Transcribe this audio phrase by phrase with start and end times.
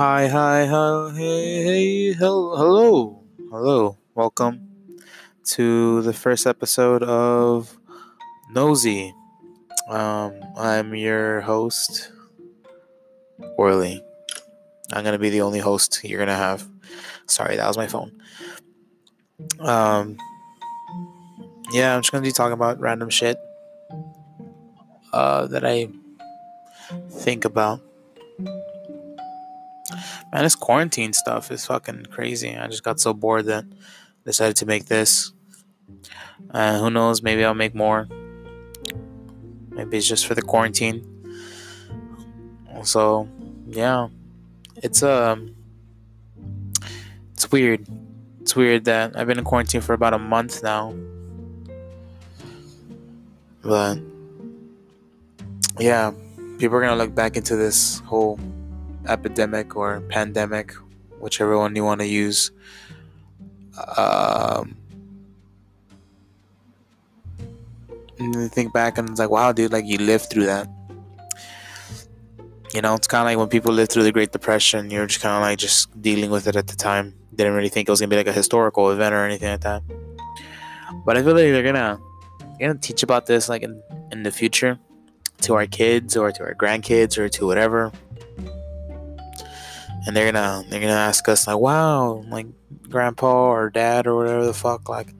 [0.00, 3.98] Hi, hi, hi, hey, hey, hel- hello, hello.
[4.14, 4.96] Welcome
[5.52, 7.78] to the first episode of
[8.50, 9.12] Nosy.
[9.90, 12.12] Um, I'm your host,
[13.58, 14.02] Orly.
[14.90, 16.66] I'm gonna be the only host you're gonna have.
[17.26, 18.10] Sorry, that was my phone.
[19.60, 20.16] Um,
[21.74, 23.36] yeah, I'm just gonna be talking about random shit
[25.12, 25.88] uh, that I
[27.10, 27.82] think about.
[30.32, 32.56] Man, this quarantine stuff is fucking crazy.
[32.56, 35.32] I just got so bored that I decided to make this.
[36.50, 37.22] Uh, who knows?
[37.22, 38.06] Maybe I'll make more.
[39.70, 41.04] Maybe it's just for the quarantine.
[42.82, 43.28] So,
[43.66, 44.08] yeah,
[44.76, 45.56] it's um,
[47.32, 47.86] it's weird.
[48.40, 50.94] It's weird that I've been in quarantine for about a month now.
[53.62, 53.98] But
[55.78, 56.12] yeah,
[56.58, 58.38] people are gonna look back into this whole
[59.08, 60.72] epidemic or pandemic,
[61.18, 62.50] whichever one you want to use.
[63.96, 64.76] Um,
[68.18, 70.68] and you think back and it's like, wow, dude, like you lived through that.
[72.74, 75.20] You know, it's kind of like when people lived through the Great Depression, you're just
[75.20, 77.14] kind of like just dealing with it at the time.
[77.34, 79.82] Didn't really think it was gonna be like a historical event or anything like that.
[81.04, 81.98] But I feel like they're gonna,
[82.60, 84.78] gonna teach about this like in in the future
[85.42, 87.90] to our kids or to our grandkids or to whatever
[90.06, 92.46] and they're gonna they're gonna ask us like wow like
[92.88, 95.14] grandpa or dad or whatever the fuck like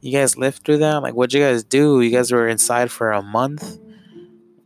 [0.00, 1.02] you guys lived through that?
[1.02, 2.00] Like what'd you guys do?
[2.00, 3.78] You guys were inside for a month?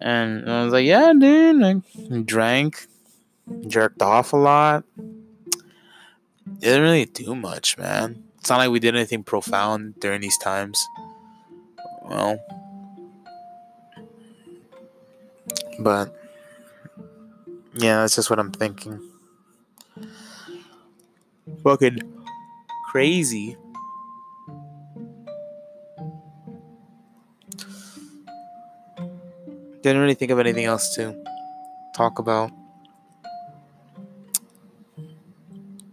[0.00, 1.82] And i was like yeah dude I
[2.24, 2.86] drank
[3.66, 4.84] jerked off a lot.
[6.60, 8.24] Didn't really do much man.
[8.38, 10.86] It's not like we did anything profound during these times.
[12.04, 12.38] Well.
[15.78, 16.16] But
[17.78, 19.00] yeah that's just what i'm thinking
[21.62, 21.98] fucking
[22.90, 23.56] crazy.
[29.82, 31.14] Didn't really think of anything else to
[31.94, 32.50] talk about.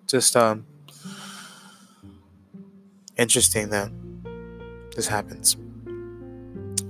[0.07, 0.65] Just um
[3.17, 3.91] interesting that
[4.95, 5.55] this happens.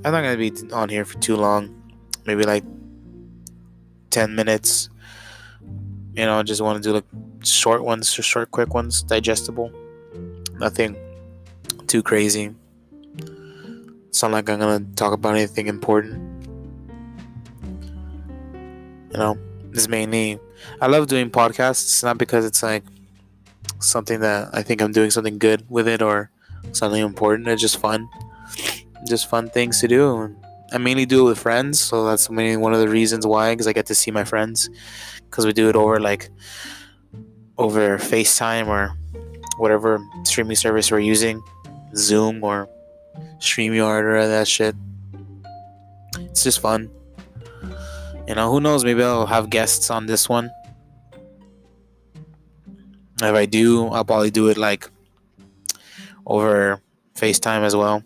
[0.05, 1.81] I'm not gonna be on here for too long.
[2.25, 2.63] Maybe like
[4.09, 4.89] ten minutes.
[6.13, 7.05] You know, I just want to do like
[7.51, 9.71] short ones, just short, quick ones, digestible.
[10.59, 10.95] Nothing
[11.87, 12.53] too crazy.
[14.07, 16.21] It's not like I'm gonna talk about anything important.
[19.11, 19.37] You know,
[19.71, 20.39] this mainly
[20.79, 22.03] I love doing podcasts.
[22.03, 22.83] Not because it's like
[23.79, 26.29] something that I think I'm doing something good with it or
[26.71, 27.47] something important.
[27.47, 28.07] It's just fun,
[29.07, 30.35] just fun things to do.
[30.71, 33.67] I mainly do it with friends, so that's mainly one of the reasons why, because
[33.67, 34.69] I get to see my friends,
[35.29, 36.29] because we do it over like
[37.57, 38.95] over FaceTime or
[39.57, 41.41] whatever streaming service we're using,
[41.95, 42.67] Zoom or
[43.37, 44.75] StreamYard or that shit.
[46.17, 46.89] It's just fun.
[48.27, 48.83] You know, who knows?
[48.83, 50.49] Maybe I'll have guests on this one.
[53.21, 54.89] If I do, I'll probably do it like
[56.25, 56.81] over
[57.15, 58.03] FaceTime as well.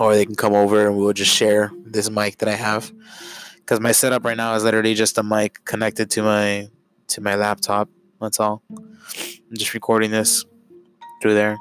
[0.00, 2.90] Or they can come over and we'll just share this mic that I have.
[3.56, 6.68] Because my setup right now is literally just a mic connected to my
[7.08, 7.88] to my laptop.
[8.20, 8.62] That's all.
[8.70, 10.44] I'm just recording this
[11.22, 11.56] through there.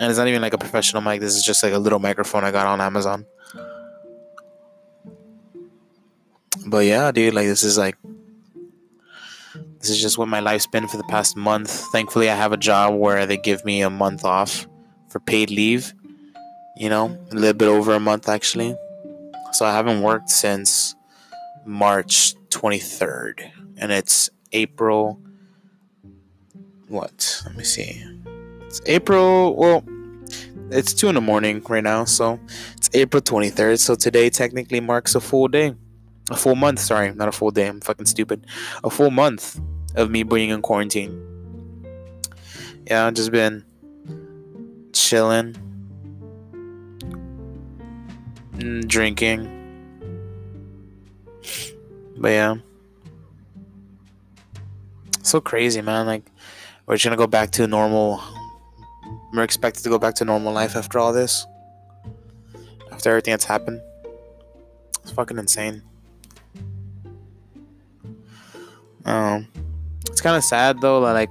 [0.00, 1.20] And it's not even like a professional mic.
[1.20, 3.26] This is just like a little microphone I got on Amazon.
[6.66, 7.96] But yeah, dude, like this is like
[9.80, 11.70] this is just what my life's been for the past month.
[11.92, 14.66] Thankfully, I have a job where they give me a month off
[15.08, 15.92] for paid leave.
[16.76, 18.76] You know, a little bit over a month actually.
[19.52, 20.94] So I haven't worked since
[21.66, 25.20] March 23rd, and it's April.
[26.92, 27.42] What?
[27.46, 28.04] Let me see.
[28.66, 29.56] It's April.
[29.56, 29.82] Well,
[30.70, 32.38] it's two in the morning right now, so
[32.76, 33.78] it's April 23rd.
[33.78, 35.74] So today technically marks a full day,
[36.30, 36.80] a full month.
[36.80, 37.66] Sorry, not a full day.
[37.66, 38.46] I'm fucking stupid.
[38.84, 39.58] A full month
[39.94, 41.18] of me being in quarantine.
[42.86, 43.64] Yeah, I've just been
[44.92, 45.56] chilling,
[48.86, 49.48] drinking.
[52.18, 52.56] But yeah.
[55.22, 56.04] So crazy, man.
[56.04, 56.24] Like,
[56.86, 58.22] we're just gonna go back to normal.
[59.32, 61.46] We're expected to go back to normal life after all this.
[62.90, 63.80] After everything that's happened.
[65.02, 65.82] It's fucking insane.
[69.04, 69.48] Um,
[70.08, 71.30] it's kind of sad though, like,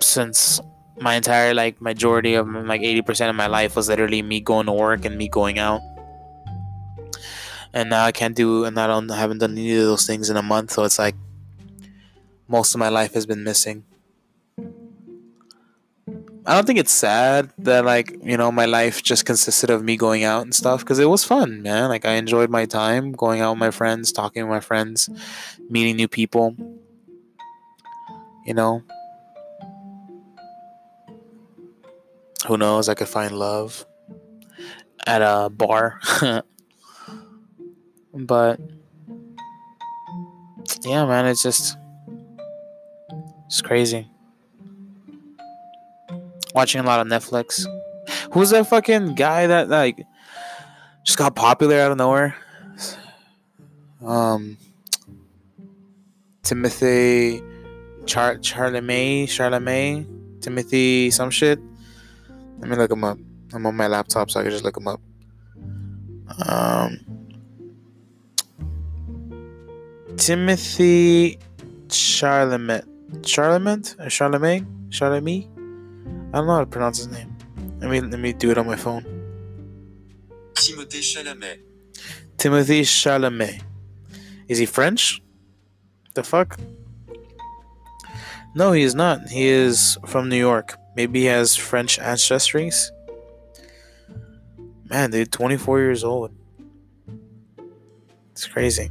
[0.00, 0.60] since
[1.00, 4.72] my entire like majority of like 80% of my life was literally me going to
[4.72, 5.80] work and me going out
[7.74, 10.30] and now I can't do, and I don't I haven't done any of those things
[10.30, 10.70] in a month.
[10.70, 11.16] So it's like
[12.48, 13.84] most of my life has been missing.
[16.46, 19.96] I don't think it's sad that like you know my life just consisted of me
[19.96, 21.88] going out and stuff because it was fun, man.
[21.88, 25.08] Like I enjoyed my time going out with my friends, talking with my friends,
[25.70, 26.54] meeting new people.
[28.44, 28.82] You know,
[32.46, 32.90] who knows?
[32.90, 33.86] I could find love
[35.06, 35.98] at a bar,
[38.12, 38.60] but
[40.82, 41.78] yeah, man, it's just
[43.54, 44.04] it's crazy
[46.56, 47.64] watching a lot of Netflix.
[48.32, 50.04] Who's that fucking guy that like
[51.04, 52.34] just got popular out of nowhere?
[54.04, 54.58] Um,
[56.42, 57.40] Timothy
[58.06, 61.60] Char Charlemagne Charlemagne Timothy some shit.
[62.58, 63.18] Let me look him up.
[63.52, 65.00] I'm on my laptop, so I can just look him up.
[66.48, 66.98] Um,
[70.16, 71.38] Timothy
[71.88, 75.50] Charlemagne Charlemagne or Charlemagne Charlemagne
[76.34, 77.32] I don't know how to pronounce his name.
[77.78, 79.04] Let me let me do it on my phone.
[80.54, 81.60] Timothée Chalamet.
[82.36, 83.62] Timothy Chalamet.
[84.48, 85.22] Is he French?
[86.14, 86.58] The fuck?
[88.56, 89.28] No, he is not.
[89.28, 90.76] He is from New York.
[90.96, 92.90] Maybe he has French ancestries.
[94.90, 96.32] Man, dude, 24 years old.
[98.32, 98.90] It's crazy.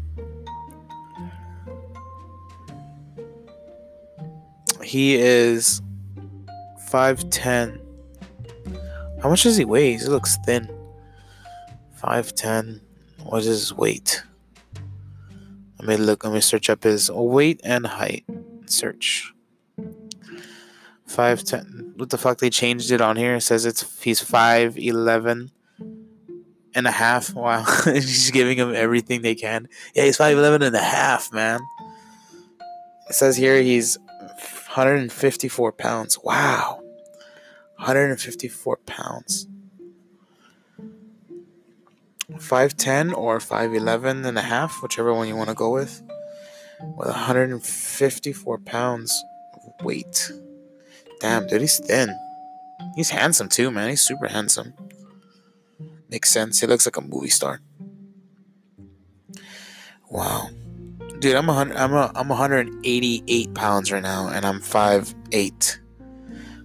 [4.83, 5.81] He is
[6.89, 7.79] 5'10.
[9.21, 9.97] How much does he weigh?
[9.97, 10.69] He looks thin.
[12.01, 12.81] 5'10.
[13.23, 14.23] What is his weight?
[15.79, 18.25] Let me look, let me search up his weight and height.
[18.65, 19.33] Search.
[21.09, 21.97] 5'10.
[21.97, 22.39] What the fuck?
[22.39, 23.35] They changed it on here.
[23.35, 25.51] It says it's he's 5'11
[26.75, 27.33] and a half.
[27.33, 27.63] Wow.
[27.85, 29.67] He's giving him everything they can.
[29.93, 31.59] Yeah, he's 5'11 and a half, man.
[33.09, 33.97] It says here he's
[34.73, 36.17] 154 pounds.
[36.23, 36.81] Wow.
[37.75, 39.47] 154 pounds.
[42.31, 46.01] 5'10 or 5'11 and a half, whichever one you want to go with,
[46.97, 49.23] with 154 pounds
[49.83, 50.31] weight.
[51.19, 52.17] Damn, dude, he's thin.
[52.95, 53.89] He's handsome too, man.
[53.89, 54.73] He's super handsome.
[56.09, 56.61] Makes sense.
[56.61, 57.61] He looks like a movie star.
[60.09, 60.49] Wow.
[61.23, 65.79] Dude, I'm a, I'm a, I'm 188 pounds right now, and I'm 5'8.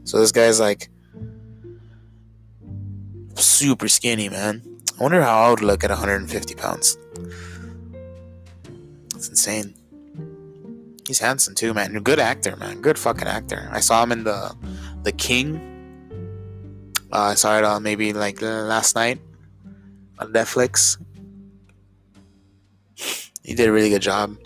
[0.02, 0.88] So this guy's like
[3.36, 4.80] super skinny, man.
[4.98, 6.98] I wonder how I would look at 150 pounds.
[9.14, 9.76] It's insane.
[11.06, 11.92] He's handsome too, man.
[12.02, 12.80] Good actor, man.
[12.80, 13.68] Good fucking actor.
[13.70, 14.56] I saw him in the
[15.04, 15.60] the King.
[17.12, 19.20] Uh, I saw it on maybe like last night
[20.18, 21.00] on Netflix.
[23.48, 24.36] He did a really good job.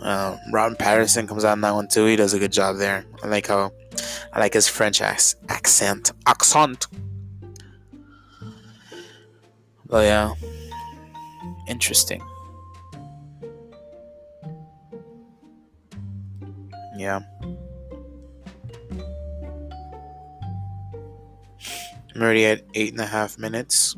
[0.00, 2.06] Uh, Robin Pattinson comes out in that one too.
[2.06, 3.04] He does a good job there.
[3.22, 3.70] I like how
[4.32, 6.12] I like his French accent.
[6.26, 6.86] Accent.
[9.84, 10.32] But yeah,
[11.68, 12.22] interesting.
[16.96, 17.20] Yeah.
[22.14, 23.96] I'm already at eight and a half minutes.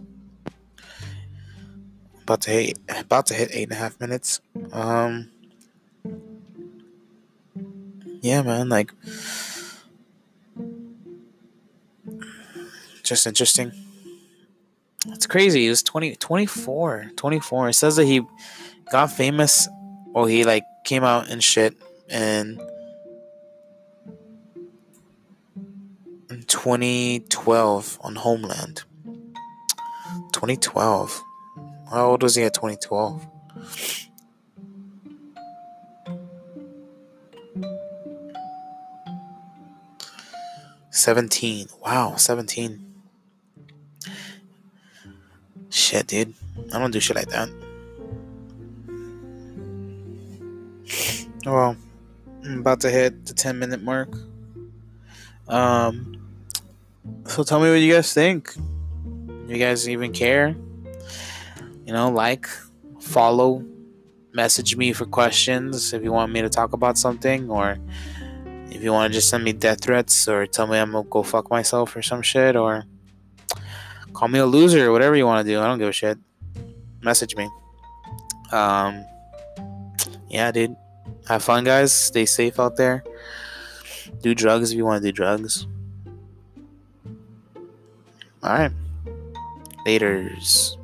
[2.28, 4.42] About to hit about to hit eight and a half minutes.
[4.70, 5.30] Um
[8.20, 8.92] Yeah man, like
[13.02, 13.73] just interesting.
[15.06, 15.62] It's crazy.
[15.62, 17.12] He was 20, 24.
[17.16, 17.68] 24.
[17.70, 18.20] It says that he
[18.92, 19.66] got famous.
[20.08, 21.78] Well, he like came out and shit
[22.11, 22.61] and
[26.28, 28.82] in 2012 on Homeland.
[30.35, 31.25] 2012.
[31.90, 33.26] How old was he at 2012?
[40.90, 41.68] Seventeen.
[41.80, 42.85] Wow, seventeen.
[45.71, 46.35] Shit, dude.
[46.73, 47.49] I don't do shit like that.
[51.47, 51.76] Well,
[52.45, 54.09] I'm about to hit the 10 minute mark.
[55.47, 56.21] Um,
[57.26, 58.54] so tell me what you guys think.
[59.47, 60.57] You guys even care?
[61.88, 62.47] You know, like,
[63.00, 63.64] follow,
[64.35, 67.78] message me for questions if you want me to talk about something, or
[68.68, 71.23] if you want to just send me death threats, or tell me I'm gonna go
[71.23, 72.85] fuck myself or some shit, or
[74.12, 75.59] call me a loser, or whatever you want to do.
[75.59, 76.18] I don't give a shit.
[77.00, 77.49] Message me.
[78.52, 79.07] Um,
[80.28, 80.76] yeah, dude.
[81.26, 81.90] Have fun, guys.
[81.90, 83.02] Stay safe out there.
[84.21, 85.66] Do drugs if you want to do drugs.
[88.42, 88.73] All right.
[89.87, 90.77] Laters.